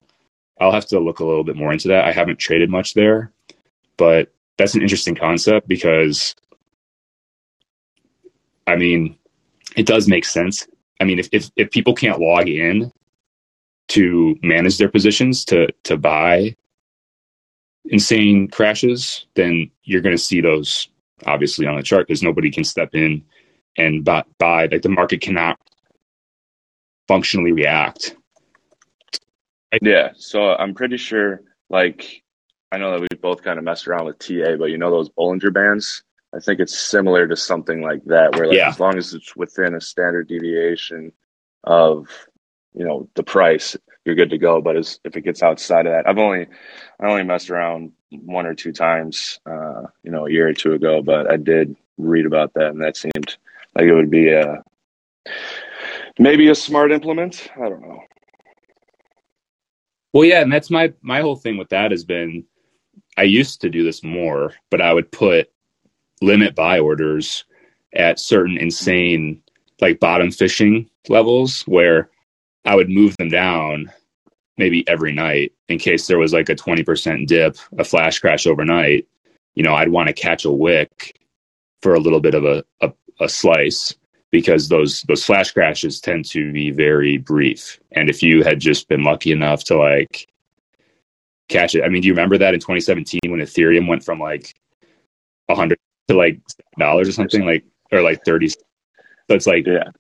I'll 0.61 0.73
have 0.73 0.87
to 0.87 1.01
look 1.01 1.21
a 1.21 1.25
little 1.25 1.45
bit 1.45 1.57
more 1.57 1.73
into 1.73 1.89
that. 1.89 2.05
I 2.05 2.13
haven't 2.13 2.39
traded 2.39 2.71
much 2.71 2.95
there, 2.95 3.33
but 3.97 4.33
that's 4.59 4.75
an 4.75 4.83
interesting 4.83 5.15
concept 5.15 5.69
because 5.69 6.35
I 8.69 8.77
mean, 8.77 9.17
it 9.77 9.87
does 9.87 10.09
make 10.09 10.27
sense. 10.27 10.67
I 11.01 11.05
mean, 11.05 11.19
if, 11.19 11.29
if, 11.33 11.51
if 11.57 11.71
people 11.71 11.95
can't 11.95 12.21
log 12.21 12.49
in 12.49 12.93
to 13.89 14.37
manage 14.43 14.77
their 14.77 14.91
positions 14.91 15.47
to, 15.47 15.69
to 15.85 15.97
buy 15.97 16.55
insane 17.87 18.49
crashes, 18.49 19.27
then 19.37 19.71
you're 19.85 20.03
going 20.03 20.15
to 20.15 20.23
see 20.23 20.43
those 20.43 20.89
obviously 21.25 21.67
on 21.67 21.77
the 21.77 21.83
chart 21.83 22.07
because 22.07 22.23
nobody 22.23 22.51
can 22.51 22.65
step 22.65 22.91
in 22.95 23.25
and 23.79 24.05
buy, 24.05 24.23
buy. 24.39 24.67
Like 24.67 24.83
the 24.83 24.91
market 24.91 25.23
cannot 25.23 25.59
functionally 27.09 27.53
react. 27.53 28.15
Yeah. 29.83 30.11
So 30.17 30.55
I'm 30.55 30.75
pretty 30.75 30.97
sure, 30.97 31.43
like, 31.69 32.23
I 32.71 32.79
know 32.79 32.93
that 32.93 33.01
we 33.01 33.09
both 33.21 33.43
kind 33.43 33.59
of 33.59 33.65
messed 33.65 33.89
around 33.89 34.07
with 34.07 34.19
TA, 34.19 34.57
but 34.59 34.67
you 34.67 34.79
know 34.79 34.91
those 34.91 35.09
Bollinger 35.11 35.53
Bands? 35.53 36.03
I 36.35 36.41
think 36.41 36.61
it's 36.61 36.79
similar 36.79 37.27
to 37.27 37.37
something 37.37 37.81
like 37.81 38.05
that, 38.05 38.37
where 38.37 38.47
like 38.47 38.57
yeah. 38.57 38.69
as 38.69 38.79
long 38.79 38.99
as 38.99 39.15
it's 39.15 39.35
within 39.35 39.75
a 39.75 39.81
standard 39.81 40.29
deviation 40.29 41.13
of 41.65 42.09
you 42.75 42.85
know 42.85 43.09
the 43.15 43.23
price, 43.23 43.77
you're 44.05 44.15
good 44.15 44.31
to 44.31 44.39
go. 44.39 44.61
But 44.61 44.77
as, 44.77 45.01
if 45.05 45.17
it 45.17 45.23
gets 45.23 45.43
outside 45.43 45.87
of 45.87 45.93
that, 45.93 46.07
I've 46.07 46.19
only 46.19 46.47
I 47.01 47.07
only 47.07 47.25
messed 47.25 47.49
around 47.49 47.93
one 48.11 48.45
or 48.45 48.55
two 48.55 48.73
times, 48.73 49.41
uh, 49.47 49.83
you 50.03 50.11
know, 50.11 50.27
a 50.27 50.31
year 50.31 50.49
or 50.49 50.53
two 50.53 50.73
ago, 50.73 51.01
but 51.01 51.31
I 51.31 51.37
did 51.37 51.75
read 51.97 52.27
about 52.27 52.53
that, 52.55 52.69
and 52.69 52.83
that 52.83 52.99
seemed 52.99 53.37
like 53.75 53.87
it 53.87 53.95
would 53.95 54.11
be 54.11 54.29
a 54.29 54.63
maybe 56.19 56.49
a 56.49 56.55
smart 56.55 56.93
implement. 56.93 57.49
I 57.57 57.69
don't 57.69 57.83
know. 57.83 58.01
Well, 60.13 60.25
yeah, 60.25 60.41
and 60.41 60.53
that's 60.53 60.71
my 60.71 60.93
my 61.03 61.21
whole 61.21 61.37
thing 61.37 61.57
with 61.57 61.69
that 61.71 61.91
has 61.91 62.05
been 62.05 62.45
I 63.17 63.25
used 63.25 63.61
to 63.63 63.69
do 63.69 63.85
this 63.85 64.03
more, 64.03 64.55
but 64.71 64.81
I 64.81 64.93
would 64.93 65.11
put 65.11 65.51
limit 66.21 66.55
buy 66.55 66.79
orders 66.79 67.45
at 67.95 68.19
certain 68.19 68.57
insane 68.59 69.43
like 69.81 70.01
bottom 70.01 70.31
fishing 70.31 70.89
levels 71.09 71.63
where 71.63 72.11
I 72.65 72.75
would 72.75 72.91
move 72.91 73.17
them 73.17 73.29
down 73.29 73.93
maybe 74.57 74.87
every 74.89 75.13
night 75.13 75.53
in 75.69 75.79
case 75.79 76.07
there 76.07 76.19
was 76.19 76.33
like 76.33 76.49
a 76.49 76.55
20% 76.55 77.27
dip, 77.27 77.57
a 77.79 77.85
flash 77.85 78.19
crash 78.19 78.47
overnight. 78.47 79.07
You 79.55 79.63
know, 79.63 79.75
I'd 79.75 79.91
want 79.91 80.09
to 80.09 80.13
catch 80.13 80.45
a 80.45 80.51
wick 80.51 81.19
for 81.81 81.95
a 81.95 82.01
little 82.01 82.21
bit 82.21 82.35
of 82.35 82.45
a, 82.45 82.65
a, 82.81 82.93
a 83.21 83.29
slice 83.29 83.95
because 84.31 84.69
those 84.69 85.03
those 85.03 85.25
flash 85.25 85.53
crashes 85.53 86.01
tend 86.01 86.25
to 86.27 86.53
be 86.53 86.71
very 86.71 87.19
brief. 87.19 87.81
And 87.93 88.11
if 88.11 88.23
you 88.23 88.43
had 88.45 88.61
just 88.61 88.89
been 88.89 89.03
lucky 89.03 89.33
enough 89.33 89.65
to 89.65 89.77
like 89.77 90.29
catch 91.49 91.75
it, 91.75 91.83
I 91.85 91.89
mean, 91.89 92.03
do 92.03 92.09
you 92.09 92.15
remember 92.15 92.39
that 92.39 92.55
in 92.55 92.61
2017 92.61 93.21
when 93.29 93.41
Ethereum 93.41 93.89
went 93.89 94.05
from 94.05 94.21
like 94.21 94.55
100 95.47 95.79
to 96.09 96.15
like 96.17 96.41
dollars 96.79 97.09
or 97.09 97.13
something 97.13 97.45
like 97.45 97.65
or 97.93 98.03
like 98.03 98.25
30 98.25 98.49
so 98.49 98.57
it's 99.31 99.47
like 99.47 99.67
Yeah. 99.67 99.91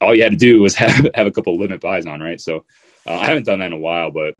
all 0.00 0.14
you 0.14 0.22
had 0.22 0.32
to 0.32 0.38
do 0.38 0.60
was 0.60 0.74
have 0.76 1.08
have 1.14 1.26
a 1.26 1.30
couple 1.30 1.58
limit 1.58 1.80
buys 1.80 2.06
on 2.06 2.20
right 2.20 2.40
so 2.40 2.64
uh, 3.06 3.14
i 3.14 3.26
haven't 3.26 3.46
done 3.46 3.60
that 3.60 3.66
in 3.66 3.72
a 3.72 3.78
while 3.78 4.10
but 4.10 4.34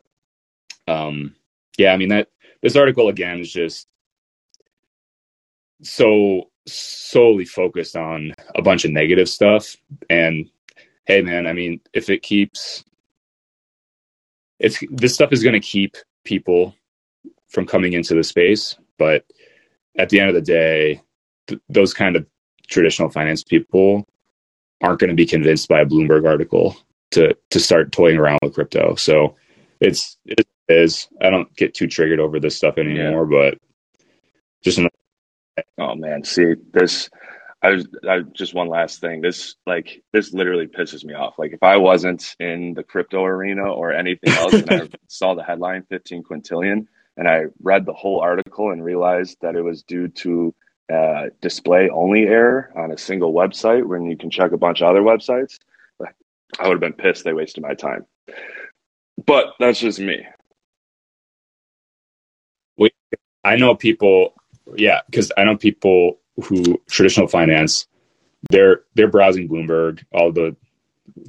um 0.87 1.35
yeah 1.77 1.91
i 1.93 1.97
mean 1.97 2.09
that 2.09 2.27
this 2.61 2.75
article 2.75 3.09
again 3.09 3.39
is 3.39 3.51
just 3.51 3.87
so 5.81 6.49
solely 6.73 7.45
focused 7.45 7.95
on 7.95 8.33
a 8.55 8.61
bunch 8.61 8.85
of 8.85 8.91
negative 8.91 9.29
stuff. 9.29 9.75
And 10.09 10.49
hey 11.05 11.21
man 11.21 11.47
i 11.47 11.53
mean 11.53 11.79
if 11.93 12.09
it 12.09 12.21
keeps 12.21 12.83
it's 14.59 14.79
this 14.91 15.13
stuff 15.13 15.33
is 15.33 15.41
going 15.41 15.53
to 15.53 15.59
keep 15.59 15.97
people 16.23 16.75
from 17.47 17.65
coming 17.65 17.93
into 17.93 18.13
the 18.13 18.23
space. 18.23 18.75
But 18.97 19.25
at 19.97 20.09
the 20.09 20.19
end 20.19 20.29
of 20.29 20.35
the 20.35 20.41
day 20.41 21.01
th- 21.47 21.61
those 21.69 21.93
kind 21.93 22.15
of 22.15 22.25
traditional 22.67 23.09
finance 23.09 23.43
people 23.43 24.05
aren't 24.81 24.99
going 24.99 25.09
to 25.09 25.15
be 25.15 25.25
convinced 25.25 25.67
by 25.67 25.81
a 25.81 25.85
bloomberg 25.85 26.27
article 26.27 26.77
to 27.11 27.35
to 27.49 27.59
start 27.59 27.91
toying 27.91 28.17
around 28.17 28.39
with 28.43 28.53
crypto. 28.53 28.95
So 28.95 29.35
it's 29.79 30.17
it 30.25 30.45
is 30.67 31.07
i 31.21 31.29
don't 31.29 31.53
get 31.55 31.73
too 31.73 31.87
triggered 31.87 32.19
over 32.19 32.39
this 32.39 32.55
stuff 32.55 32.77
anymore 32.77 33.25
but 33.25 33.57
just 34.63 34.77
another 34.77 34.91
Oh 35.79 35.95
man, 35.95 36.23
see 36.23 36.55
this. 36.73 37.09
I 37.63 37.71
was 37.71 37.87
I, 38.09 38.21
just 38.33 38.53
one 38.53 38.69
last 38.69 39.01
thing. 39.01 39.21
This 39.21 39.55
like 39.67 40.03
this 40.13 40.33
literally 40.33 40.67
pisses 40.67 41.03
me 41.05 41.13
off. 41.15 41.39
Like 41.39 41.53
if 41.53 41.63
I 41.63 41.77
wasn't 41.77 42.35
in 42.39 42.73
the 42.75 42.83
crypto 42.83 43.25
arena 43.25 43.71
or 43.71 43.93
anything 43.93 44.33
else, 44.33 44.53
and 44.53 44.71
I 44.71 44.89
saw 45.09 45.35
the 45.35 45.43
headline 45.43 45.83
15 45.89 46.23
quintillion, 46.23 46.87
and 47.17 47.27
I 47.27 47.45
read 47.61 47.85
the 47.85 47.93
whole 47.93 48.21
article 48.21 48.71
and 48.71 48.83
realized 48.83 49.37
that 49.41 49.55
it 49.55 49.63
was 49.63 49.83
due 49.83 50.09
to 50.09 50.55
uh, 50.93 51.23
display 51.41 51.89
only 51.89 52.23
error 52.23 52.71
on 52.77 52.91
a 52.91 52.97
single 52.97 53.33
website 53.33 53.85
when 53.85 54.05
you 54.05 54.17
can 54.17 54.31
check 54.31 54.53
a 54.53 54.57
bunch 54.57 54.81
of 54.81 54.89
other 54.89 55.01
websites. 55.01 55.59
I 56.59 56.67
would 56.67 56.73
have 56.75 56.81
been 56.81 56.93
pissed 56.93 57.23
they 57.25 57.33
wasted 57.33 57.63
my 57.63 57.75
time. 57.75 58.05
But 59.25 59.47
that's 59.59 59.79
just 59.79 59.99
me. 59.99 60.25
We, 62.77 62.91
I 63.43 63.57
know 63.57 63.75
people, 63.75 64.35
yeah, 64.77 65.01
because 65.05 65.31
I 65.37 65.43
know 65.43 65.57
people 65.57 66.19
who 66.43 66.81
traditional 66.89 67.27
finance, 67.27 67.87
they're 68.49 68.81
they're 68.95 69.07
browsing 69.09 69.49
Bloomberg, 69.49 70.03
all 70.11 70.31
the 70.31 70.55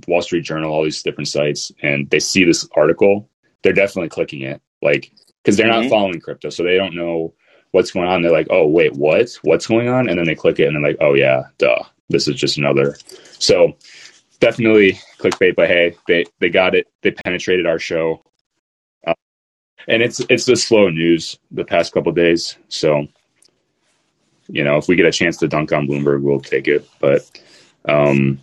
Wall 0.07 0.23
Street 0.23 0.43
Journal, 0.45 0.73
all 0.73 0.85
these 0.85 1.03
different 1.03 1.29
sites, 1.29 1.73
and 1.83 2.09
they 2.11 2.21
see 2.21 2.45
this 2.45 2.69
article. 2.77 3.29
They're 3.63 3.73
definitely 3.73 4.09
clicking 4.09 4.43
it, 4.43 4.61
like 4.83 5.11
because 5.43 5.57
they're 5.57 5.69
not 5.69 5.85
Mhm. 5.85 5.91
following 5.91 6.21
crypto, 6.21 6.51
so 6.51 6.63
they 6.63 6.77
don't 6.77 6.95
know 6.95 7.35
what's 7.73 7.91
going 7.91 8.09
on. 8.09 8.23
They're 8.23 8.33
like, 8.33 8.49
oh 8.51 8.67
wait, 8.67 8.93
what? 8.95 9.31
What's 9.43 9.67
going 9.67 9.89
on? 9.89 10.09
And 10.09 10.19
then 10.19 10.27
they 10.27 10.35
click 10.35 10.59
it, 10.61 10.67
and 10.67 10.77
they're 10.77 10.91
like, 10.93 10.99
oh 11.01 11.15
yeah, 11.15 11.45
duh, 11.59 11.83
this 12.09 12.29
is 12.29 12.37
just 12.37 12.59
another. 12.59 12.97
So 13.39 13.77
definitely 14.41 14.99
clickbait, 15.19 15.57
but 15.57 15.69
hey, 15.69 15.97
they 16.07 16.25
they 16.39 16.49
got 16.51 16.75
it. 16.75 16.87
They 17.03 17.11
penetrated 17.11 17.67
our 17.67 17.79
show 17.79 18.23
and 19.89 20.03
it's 20.03 20.21
it's 20.29 20.45
the 20.45 20.57
slow 20.57 20.89
news 20.91 21.39
the 21.51 21.65
past 21.65 21.93
couple 21.93 22.13
days. 22.13 22.57
So, 22.69 23.07
you 24.53 24.65
know, 24.65 24.77
if 24.77 24.89
we 24.89 24.97
get 24.97 25.07
a 25.07 25.13
chance 25.13 25.37
to 25.39 25.49
dunk 25.49 25.73
on 25.73 25.87
Bloomberg, 25.87 26.23
we'll 26.23 26.41
take 26.41 26.69
it. 26.69 26.89
But 27.01 27.31
um, 27.87 28.41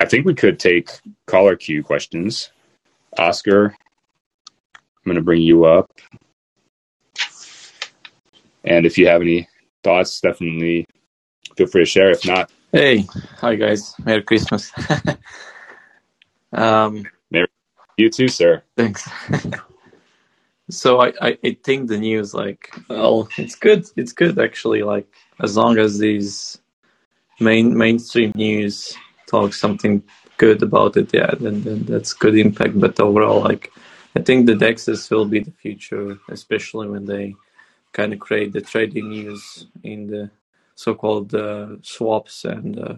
I 0.00 0.06
think 0.06 0.26
we 0.26 0.34
could 0.34 0.58
take 0.58 0.90
caller 1.26 1.56
queue 1.56 1.82
questions. 1.82 2.50
Oscar, 3.18 3.66
I'm 4.76 5.04
going 5.04 5.16
to 5.16 5.22
bring 5.22 5.42
you 5.42 5.64
up, 5.64 5.90
and 8.64 8.86
if 8.86 8.98
you 8.98 9.06
have 9.06 9.22
any 9.22 9.48
thoughts, 9.84 10.20
definitely 10.20 10.86
feel 11.56 11.68
free 11.68 11.82
to 11.82 11.86
share. 11.86 12.10
If 12.10 12.26
not, 12.26 12.50
Hey, 12.72 13.06
hi 13.38 13.54
guys. 13.54 13.94
Merry 14.04 14.22
Christmas. 14.22 14.72
um, 16.52 17.04
you 17.96 18.10
too, 18.10 18.26
sir. 18.26 18.64
thanks. 18.76 19.08
so 20.74 21.00
I, 21.00 21.12
I, 21.20 21.38
I 21.44 21.56
think 21.62 21.88
the 21.88 21.98
news, 21.98 22.34
like, 22.34 22.74
well, 22.88 23.28
it's 23.38 23.54
good. 23.54 23.86
It's 23.96 24.12
good 24.12 24.38
actually. 24.38 24.82
Like, 24.82 25.06
as 25.40 25.56
long 25.56 25.78
as 25.78 25.98
these 25.98 26.58
main 27.40 27.76
mainstream 27.76 28.32
news 28.34 28.94
talk 29.26 29.54
something 29.54 30.02
good 30.36 30.62
about 30.62 30.96
it, 30.96 31.12
yeah, 31.14 31.32
then, 31.38 31.62
then 31.62 31.84
that's 31.84 32.12
good 32.12 32.36
impact. 32.36 32.78
But 32.78 33.00
overall, 33.00 33.40
like, 33.40 33.72
I 34.16 34.20
think 34.20 34.46
the 34.46 34.54
dexes 34.54 35.10
will 35.10 35.26
be 35.26 35.40
the 35.40 35.50
future, 35.52 36.18
especially 36.28 36.88
when 36.88 37.06
they 37.06 37.34
kind 37.92 38.12
of 38.12 38.18
create 38.18 38.52
the 38.52 38.60
trading 38.60 39.10
news 39.10 39.66
in 39.82 40.06
the 40.08 40.30
so-called 40.74 41.34
uh, 41.34 41.76
swaps 41.82 42.44
and 42.44 42.78
uh, 42.78 42.94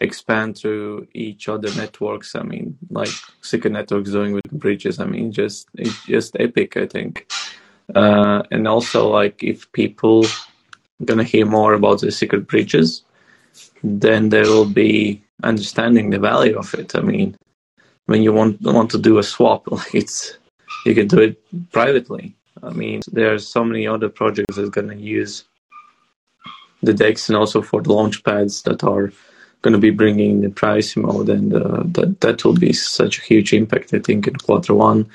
expand 0.00 0.56
to 0.56 1.06
each 1.14 1.48
other 1.48 1.68
networks. 1.76 2.34
I 2.34 2.42
mean, 2.42 2.76
like 2.90 3.10
Secret 3.42 3.72
Networks 3.72 4.10
doing 4.10 4.32
with 4.32 4.50
bridges. 4.50 4.98
I 4.98 5.04
mean, 5.04 5.32
just 5.32 5.68
it's 5.74 6.04
just 6.06 6.36
epic. 6.40 6.76
I 6.76 6.86
think, 6.86 7.30
uh, 7.94 8.42
and 8.50 8.66
also 8.66 9.08
like 9.08 9.42
if 9.42 9.70
people 9.72 10.26
gonna 11.04 11.24
hear 11.24 11.46
more 11.46 11.74
about 11.74 12.00
the 12.00 12.10
secret 12.10 12.46
bridges, 12.46 13.02
then 13.82 14.30
there 14.30 14.44
will 14.46 14.66
be 14.66 15.22
understanding 15.42 16.10
the 16.10 16.18
value 16.18 16.58
of 16.58 16.74
it. 16.74 16.94
I 16.96 17.00
mean, 17.00 17.36
when 18.06 18.22
you 18.22 18.32
want 18.32 18.60
want 18.62 18.90
to 18.90 18.98
do 18.98 19.18
a 19.18 19.22
swap, 19.22 19.70
like 19.70 19.94
it's 19.94 20.38
you 20.86 20.94
can 20.94 21.08
do 21.08 21.20
it 21.20 21.72
privately. 21.72 22.34
I 22.62 22.70
mean, 22.70 23.00
there's 23.12 23.46
so 23.46 23.64
many 23.64 23.86
other 23.86 24.08
projects 24.08 24.56
that's 24.56 24.70
gonna 24.70 24.96
use 24.96 25.44
the 26.82 26.94
DEX 26.94 27.28
and 27.28 27.36
also 27.36 27.60
for 27.60 27.82
the 27.82 27.92
launch 27.92 28.24
pads 28.24 28.62
that 28.62 28.82
are 28.84 29.12
going 29.62 29.72
to 29.72 29.78
be 29.78 29.90
bringing 29.90 30.40
the 30.40 30.50
price 30.50 30.96
mode 30.96 31.28
and 31.28 31.54
uh, 31.54 31.82
that 31.84 32.20
that 32.20 32.44
will 32.44 32.54
be 32.54 32.72
such 32.72 33.18
a 33.18 33.22
huge 33.22 33.52
impact 33.52 33.92
I 33.92 33.98
think 33.98 34.26
in 34.26 34.36
quarter 34.36 34.74
one 34.74 35.10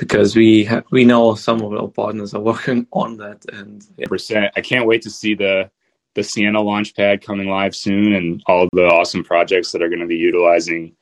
because 0.00 0.34
we 0.34 0.64
ha- 0.64 0.82
we 0.90 1.04
know 1.04 1.34
some 1.34 1.60
of 1.60 1.72
our 1.74 1.86
partners 1.88 2.32
are 2.34 2.40
working 2.52 2.86
on 2.90 3.18
that 3.18 3.44
and 3.52 3.86
percent. 4.08 4.52
I 4.56 4.62
can't 4.62 4.86
wait 4.86 5.02
to 5.02 5.10
see 5.10 5.34
the 5.34 5.70
the 6.14 6.24
Sienna 6.24 6.58
launchpad 6.58 7.22
coming 7.22 7.48
live 7.48 7.76
soon, 7.76 8.14
and 8.14 8.42
all 8.46 8.68
the 8.72 8.86
awesome 8.86 9.22
projects 9.22 9.70
that 9.70 9.82
are 9.82 9.88
going 9.88 10.00
to 10.00 10.06
be 10.06 10.16
utilizing 10.16 10.92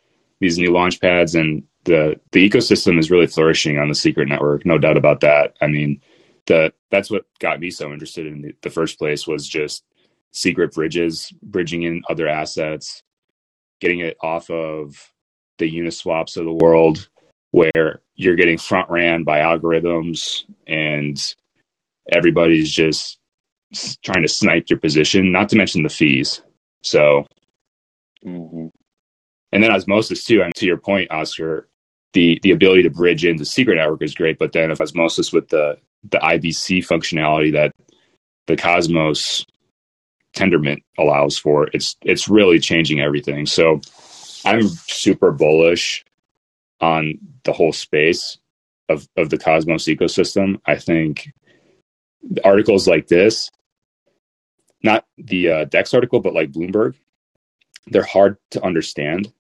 these 0.41 0.59
new 0.59 0.71
launch 0.71 1.01
pads. 1.01 1.35
And 1.35 1.63
the 1.85 2.21
the 2.33 2.47
ecosystem 2.47 2.99
is 2.99 3.11
really 3.11 3.27
flourishing 3.27 3.79
on 3.79 3.89
the 3.89 3.95
Secret 3.95 4.29
Network, 4.29 4.67
no 4.67 4.77
doubt 4.77 4.99
about 4.99 5.21
that. 5.21 5.57
I 5.63 5.69
mean, 5.69 6.03
the 6.47 6.75
that's 6.91 7.11
what 7.11 7.25
got 7.39 7.61
me 7.61 7.71
so 7.71 7.93
interested 7.93 8.27
in 8.27 8.43
the, 8.43 8.55
the 8.63 8.71
first 8.71 8.99
place 8.99 9.27
was 9.27 9.49
just 9.49 9.85
secret 10.33 10.73
bridges, 10.75 11.33
bridging 11.43 11.83
in 11.85 12.03
other 12.11 12.29
assets, 12.29 13.03
getting 13.81 14.01
it 14.01 14.17
off 14.23 14.51
of 14.51 15.13
the 15.59 15.71
Uniswaps 15.71 16.37
of 16.37 16.45
the 16.45 16.53
world, 16.53 17.09
where 17.53 18.03
you're 18.17 18.37
getting 18.37 18.59
front 18.59 18.91
ran 18.91 19.25
by 19.25 19.41
algorithms 19.41 20.45
and 20.67 21.35
everybody's 22.13 22.71
just 22.73 23.19
trying 24.05 24.23
to 24.23 24.29
snipe 24.29 24.71
your 24.71 24.79
position, 24.79 25.33
not 25.33 25.49
to 25.51 25.57
mention 25.57 25.83
the 25.83 25.89
fees. 25.89 26.43
So, 26.83 27.27
hmm 28.25 28.69
and 29.53 29.63
then 29.63 29.73
osmosis 29.73 30.25
too. 30.25 30.43
And 30.43 30.55
to 30.57 30.67
your 30.67 30.79
point, 30.79 31.11
Oscar, 31.11 31.69
the 32.13 32.39
the 32.43 32.51
ability 32.51 32.83
to 32.85 32.91
bridge 32.91 33.25
into 33.25 33.45
secret 33.45 33.77
network 33.77 34.03
is 34.03 34.15
great, 34.15 34.39
but 34.39 34.53
then 34.53 34.71
if 34.71 34.81
osmosis 34.81 35.33
with 35.33 35.49
the 35.49 35.79
the 36.11 36.19
IBC 36.19 36.87
functionality 36.87 37.53
that 37.53 37.73
the 38.47 38.57
Cosmos 38.57 39.47
Tendermint 40.39 40.83
allows 40.99 41.39
for, 41.39 41.69
it's 41.73 41.97
it's 42.03 42.29
really 42.29 42.59
changing 42.59 43.01
everything. 43.01 43.47
So, 43.47 43.81
I'm 44.45 44.69
super 44.69 45.33
bullish 45.33 46.05
on 46.81 47.19
the 47.45 47.53
whole 47.53 47.73
space 47.73 48.39
of 48.89 49.09
of 49.17 49.31
the 49.31 49.39
Cosmos 49.39 49.85
ecosystem. 49.85 50.61
I 50.67 50.77
think 50.77 51.29
articles 52.45 52.87
like 52.87 53.09
this, 53.09 53.51
not 54.83 55.05
the 55.17 55.51
uh, 55.51 55.65
Dex 55.65 55.95
article, 55.95 56.21
but 56.21 56.35
like 56.35 56.53
Bloomberg, 56.53 56.95
they're 57.87 58.03
hard 58.03 58.37
to 58.53 58.65
understand 58.65 59.33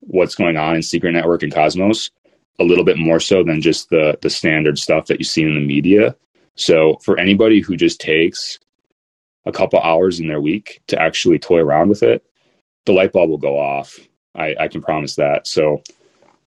what's 0.00 0.34
going 0.34 0.56
on 0.56 0.76
in 0.76 0.82
Secret 0.82 1.12
Network 1.12 1.42
and 1.42 1.52
Cosmos 1.52 2.10
a 2.58 2.64
little 2.64 2.84
bit 2.84 2.98
more 2.98 3.20
so 3.20 3.44
than 3.44 3.60
just 3.60 3.90
the 3.90 4.18
the 4.22 4.30
standard 4.30 4.78
stuff 4.78 5.06
that 5.06 5.18
you 5.18 5.24
see 5.24 5.42
in 5.42 5.54
the 5.54 5.60
media. 5.60 6.16
So 6.54 6.96
for 7.02 7.18
anybody 7.18 7.60
who 7.60 7.76
just 7.76 8.00
takes 8.00 8.58
a 9.46 9.52
couple 9.52 9.78
hours 9.80 10.20
in 10.20 10.28
their 10.28 10.40
week 10.40 10.82
to 10.88 11.00
actually 11.00 11.38
toy 11.38 11.60
around 11.60 11.88
with 11.88 12.02
it, 12.02 12.24
the 12.84 12.92
light 12.92 13.12
bulb 13.12 13.30
will 13.30 13.38
go 13.38 13.58
off. 13.58 13.98
I, 14.34 14.54
I 14.58 14.68
can 14.68 14.82
promise 14.82 15.16
that. 15.16 15.46
So 15.46 15.82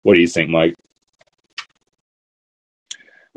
what 0.03 0.15
do 0.15 0.21
you 0.21 0.27
think, 0.27 0.51
Mike? 0.51 0.75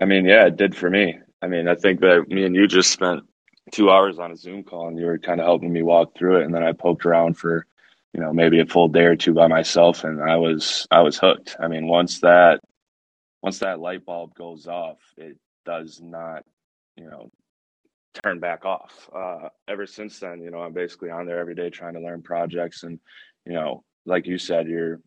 I 0.01 0.05
mean, 0.05 0.25
yeah, 0.25 0.47
it 0.47 0.57
did 0.57 0.75
for 0.75 0.89
me. 0.89 1.19
I 1.41 1.47
mean, 1.47 1.67
I 1.67 1.75
think 1.75 2.01
that 2.01 2.27
me 2.27 2.43
and 2.43 2.55
you 2.55 2.67
just 2.67 2.91
spent 2.91 3.23
two 3.71 3.91
hours 3.91 4.19
on 4.19 4.31
a 4.31 4.35
Zoom 4.35 4.63
call 4.63 4.87
and 4.87 4.97
you 4.97 5.05
were 5.05 5.19
kind 5.19 5.39
of 5.39 5.45
helping 5.45 5.71
me 5.71 5.83
walk 5.83 6.17
through 6.17 6.41
it. 6.41 6.45
And 6.45 6.53
then 6.53 6.63
I 6.63 6.73
poked 6.73 7.05
around 7.05 7.35
for, 7.37 7.65
you 8.13 8.21
know, 8.21 8.33
maybe 8.33 8.59
a 8.59 8.65
full 8.65 8.87
day 8.87 9.05
or 9.05 9.15
two 9.15 9.33
by 9.33 9.47
myself 9.47 10.03
and 10.03 10.21
I 10.21 10.37
was, 10.37 10.87
I 10.91 11.01
was 11.01 11.17
hooked. 11.17 11.55
I 11.59 11.67
mean, 11.67 11.87
once 11.87 12.19
that, 12.21 12.61
once 13.41 13.59
that 13.59 13.79
light 13.79 14.05
bulb 14.05 14.33
goes 14.35 14.67
off, 14.67 14.97
it 15.17 15.37
does 15.65 15.99
not, 16.01 16.45
you 16.95 17.05
know, 17.05 17.31
turn 18.23 18.39
back 18.39 18.65
off. 18.65 19.09
Uh, 19.15 19.49
ever 19.67 19.85
since 19.85 20.19
then, 20.19 20.41
you 20.41 20.51
know, 20.51 20.59
I'm 20.59 20.73
basically 20.73 21.09
on 21.09 21.25
there 21.25 21.39
every 21.39 21.55
day 21.55 21.69
trying 21.69 21.93
to 21.93 22.01
learn 22.01 22.21
projects 22.21 22.83
and, 22.83 22.99
you 23.45 23.53
know, 23.53 23.83
like 24.05 24.25
you 24.27 24.37
said, 24.37 24.67
you're 24.67 24.99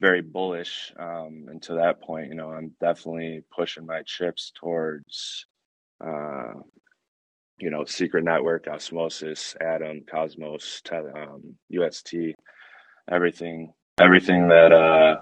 very 0.00 0.20
bullish. 0.20 0.92
Um, 0.98 1.46
and 1.48 1.62
to 1.62 1.74
that 1.74 2.02
point, 2.02 2.28
you 2.28 2.34
know, 2.34 2.50
I'm 2.50 2.74
definitely 2.80 3.42
pushing 3.54 3.86
my 3.86 4.02
chips 4.02 4.52
towards, 4.54 5.46
uh, 6.04 6.54
you 7.58 7.70
know, 7.70 7.84
Secret 7.84 8.24
Network, 8.24 8.66
Osmosis, 8.66 9.54
Atom, 9.60 10.02
Cosmos, 10.10 10.82
um, 10.92 11.54
UST, 11.68 12.34
everything, 13.10 13.72
everything 14.00 14.48
that, 14.48 14.72
uh, 14.72 15.20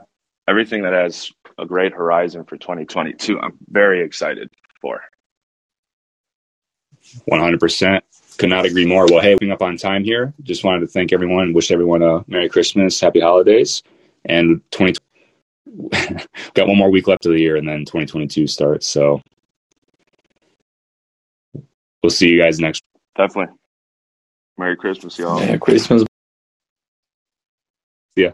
everything 0.49 0.83
that 0.83 0.95
has 0.95 1.30
a 1.59 1.66
great 1.66 1.92
horizon 1.92 2.45
for 2.45 2.57
2022. 2.57 3.38
I'm 3.38 3.59
very 3.69 4.02
excited 4.02 4.49
for. 4.80 5.00
100%. 7.30 8.00
Could 8.38 8.49
not 8.49 8.64
agree 8.64 8.87
more. 8.87 9.07
Well, 9.07 9.21
hey, 9.21 9.37
we're 9.40 9.52
up 9.52 9.62
on 9.62 9.76
time 9.76 10.04
here. 10.04 10.33
Just 10.42 10.64
wanted 10.64 10.80
to 10.80 10.87
thank 10.87 11.12
everyone, 11.12 11.52
wish 11.52 11.71
everyone 11.71 12.02
a 12.02 12.25
Merry 12.26 12.49
Christmas, 12.49 12.99
Happy 13.00 13.21
Holidays 13.21 13.83
and 14.25 14.62
20 14.71 14.95
got 16.54 16.66
one 16.66 16.76
more 16.76 16.90
week 16.90 17.07
left 17.07 17.26
of 17.26 17.33
the 17.33 17.40
year 17.40 17.57
and 17.57 17.69
then 17.69 17.80
2022 17.80 18.47
starts 18.47 18.87
so 18.87 19.21
we'll 22.02 22.11
see 22.11 22.28
you 22.28 22.40
guys 22.40 22.59
next 22.59 22.83
definitely 23.16 23.54
merry 24.59 24.76
christmas 24.76 25.19
y'all 25.19 25.38
merry 25.38 25.59
christmas 25.59 26.04
yeah 28.16 28.30